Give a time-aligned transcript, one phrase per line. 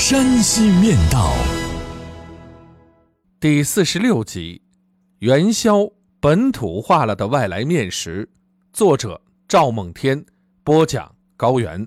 [0.00, 1.30] 山西面道》
[3.38, 4.62] 第四十六集：
[5.18, 5.86] 元宵
[6.18, 8.26] 本土化了的外来面食。
[8.72, 10.24] 作者：赵梦天，
[10.64, 11.86] 播讲：高原。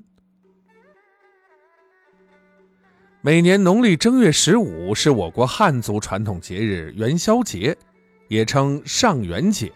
[3.22, 7.76] 每年农历正月十五是我国汉族传统节日元宵节，
[8.28, 9.74] 也称上元节。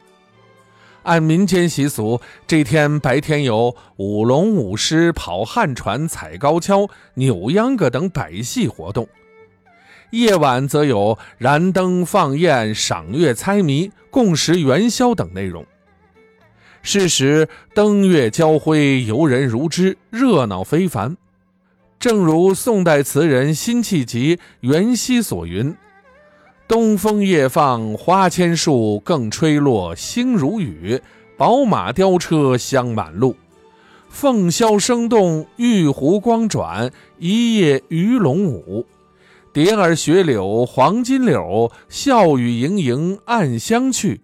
[1.08, 9.06] 按民间习俗，这天白天有舞龙舞狮、跑旱船、踩高跷、扭秧歌等百戏活动；
[10.12, 15.66] 夜晚则有燃灯放焰、赏月猜谜、共食元宵等内容。
[16.82, 21.16] 是时灯月交辉，游人如织，热闹非凡。
[21.98, 25.74] 正如宋代词人辛弃疾《元夕》所云
[26.68, 31.02] ：“东风夜放花千树，更吹落星如雨。
[31.38, 33.36] 宝马雕车香满路，
[34.10, 38.86] 凤箫声动，玉壶光转，一夜鱼龙舞。
[39.54, 44.20] 蝶儿雪柳黄金柳，笑语盈盈暗香去。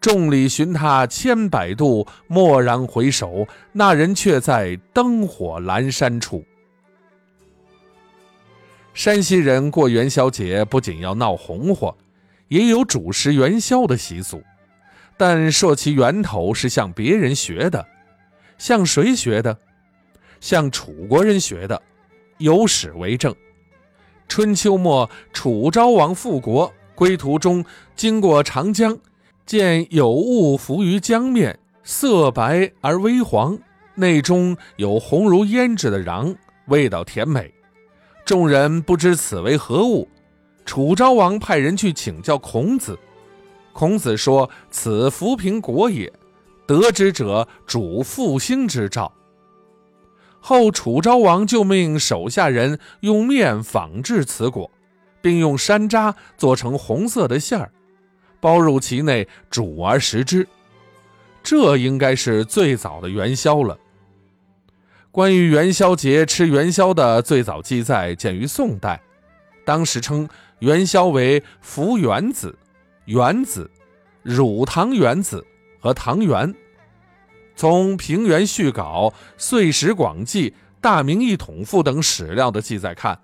[0.00, 6.44] 众里寻他千百度，蓦然回首，那人却在灯火阑珊处。”
[8.94, 11.94] 山西人过元宵节不仅要闹红火，
[12.46, 14.40] 也有主食元宵的习俗。
[15.16, 17.84] 但说其源头是向别人学的，
[18.56, 19.58] 向谁学的？
[20.40, 21.80] 向楚国人学的。
[22.38, 23.34] 有史为证：
[24.28, 28.98] 春秋末，楚昭王复国，归途中经过长江，
[29.46, 33.56] 见有物浮于江面，色白而微黄，
[33.94, 37.53] 内中有红如胭脂的瓤，味道甜美。
[38.24, 40.08] 众人不知此为何物，
[40.64, 42.98] 楚昭王派人去请教孔子。
[43.74, 46.10] 孔子说：“此扶贫果也，
[46.66, 49.12] 得之者主复兴之兆。”
[50.40, 54.70] 后楚昭王就命手下人用面仿制此果，
[55.20, 57.70] 并用山楂做成红色的馅儿，
[58.40, 60.46] 包入其内煮而食之。
[61.42, 63.78] 这应该是最早的元宵了。
[65.14, 69.00] 关于元宵节吃元宵的最早记载见于宋代，
[69.64, 72.58] 当时称元宵为“福元子”、
[73.06, 73.70] “元子”、
[74.24, 75.46] “乳糖元子”
[75.78, 76.52] 和“糖元”。
[77.54, 79.08] 从《平原序稿》
[79.38, 83.16] 《岁时广记》《大明一统赋》等史料的记载看，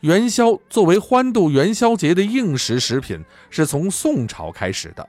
[0.00, 5.08] 元宵作为欢度元宵节的应时食品，是从宋朝开始的。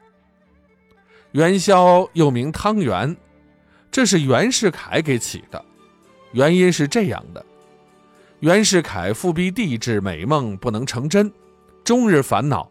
[1.34, 3.14] 元宵又名汤圆，
[3.92, 5.66] 这是袁世凯给起的。
[6.34, 7.44] 原因是这样的：
[8.42, 11.32] 袁世凯复辟帝制美梦不能成真，
[11.84, 12.70] 终日烦恼。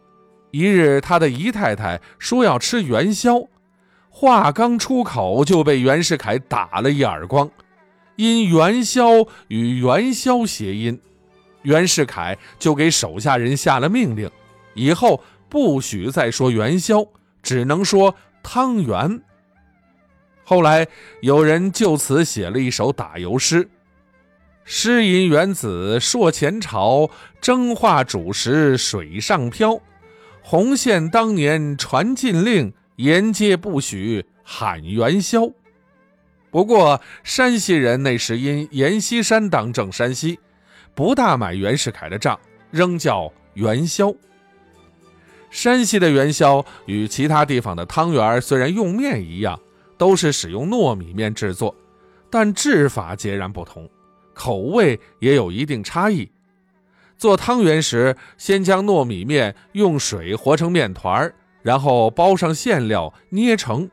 [0.51, 3.43] 一日，他的姨太太说要吃元宵，
[4.11, 7.51] 话刚出口就被袁世凯打了一耳光。
[8.17, 11.01] 因元宵与元宵谐音，
[11.63, 14.31] 袁世凯就给手下人下了命令，
[14.75, 17.07] 以后不许再说元宵，
[17.43, 19.23] 只能说汤圆。
[20.53, 20.87] 后来
[21.23, 23.71] 有人就此写了一首打油诗
[24.67, 27.09] ：“诗吟元子朔前朝，
[27.41, 29.81] 蒸化主食水上漂。
[30.43, 35.51] 红线当年传禁令，沿街不许喊元宵。”
[36.53, 40.39] 不过山西人那时因阎锡山当政山西，
[40.95, 42.39] 不大买袁世凯的账，
[42.71, 44.13] 仍叫元宵。
[45.49, 49.59] 山西的元宵与其他地方的汤圆虽然用面一样。
[50.03, 51.73] 都是使用糯米面制作，
[52.29, 53.89] 但制法截然不同，
[54.35, 56.29] 口味也有一定差异。
[57.17, 61.33] 做汤圆时，先将糯米面用水和成面团
[61.63, 63.89] 然后包上馅料捏成；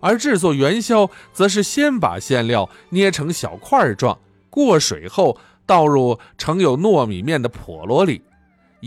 [0.00, 4.18] 而制作元宵，则是先把馅料捏成小块状，
[4.50, 8.22] 过水后倒入盛有糯米面的笸箩里，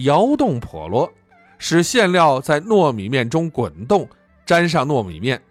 [0.03, 1.09] 摇动笸箩，
[1.57, 4.05] 使馅料在糯米面中滚动，
[4.45, 5.41] 沾上糯米面。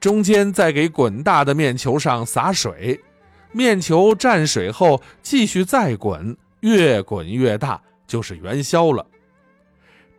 [0.00, 3.00] 中间再给滚大的面球上洒水，
[3.52, 9.04] 面球蘸水后继续再滚，越滚越大，就是元宵了。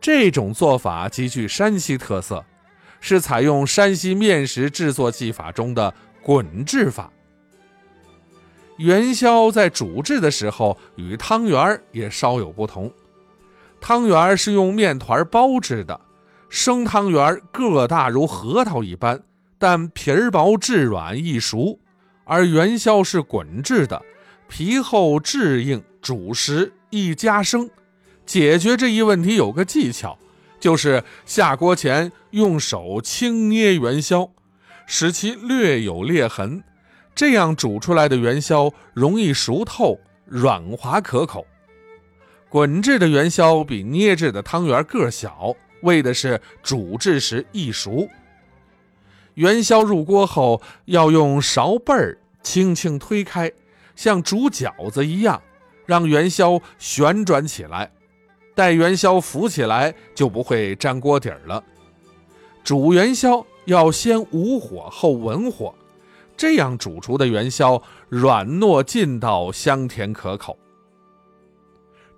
[0.00, 2.44] 这种做法极具山西特色，
[3.00, 5.92] 是采用山西面食制作技法中的
[6.22, 7.12] 滚制法。
[8.76, 12.92] 元宵在煮制的时候与汤圆也稍有不同，
[13.80, 16.00] 汤圆是用面团包制的，
[16.48, 19.20] 生汤圆个大如核桃一般，
[19.58, 21.78] 但皮儿薄质软易熟；
[22.24, 24.00] 而元宵是滚制的，
[24.48, 27.68] 皮厚质硬，煮食易夹生。
[28.24, 30.18] 解决这一问题有个技巧，
[30.60, 34.30] 就是下锅前用手轻捏元宵，
[34.86, 36.62] 使其略有裂痕，
[37.14, 41.46] 这样煮出来的元宵容易熟透、软滑可口。
[42.50, 48.08] 滚制的元宵比捏制的汤圆个小，为的是煮制时易熟。
[49.38, 53.52] 元宵入锅后，要用勺背儿轻轻推开，
[53.94, 55.40] 像煮饺子一样，
[55.86, 57.92] 让元宵旋转起来。
[58.56, 61.62] 待元宵浮起来，就不会粘锅底儿了。
[62.64, 65.72] 煮元宵要先武火后文火，
[66.36, 70.58] 这样煮出的元宵软糯劲道，香甜可口。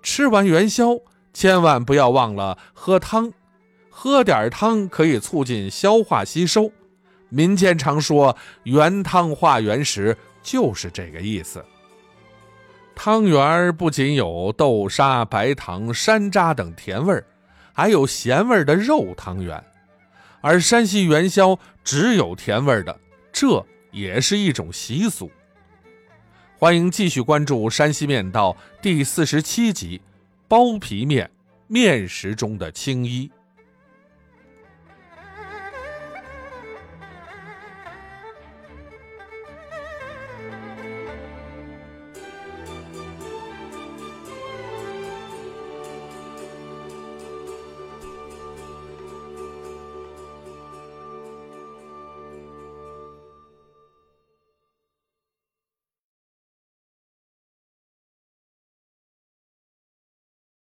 [0.01, 0.97] 吃完元宵，
[1.35, 3.31] 千万不要忘了喝汤，
[3.91, 6.71] 喝点汤可以促进消化吸收。
[7.33, 11.63] 民间常说“原汤化原食”，就是这个意思。
[12.93, 17.25] 汤圆儿不仅有豆沙、白糖、山楂等甜味儿，
[17.71, 19.63] 还有咸味儿的肉汤圆。
[20.41, 22.99] 而山西元宵只有甜味儿的，
[23.31, 25.31] 这也是一种习俗。
[26.57, 28.51] 欢迎继续关注《山西面道》
[28.81, 30.01] 第四十七集：
[30.49, 31.31] 包皮面，
[31.67, 33.31] 面食中的青衣。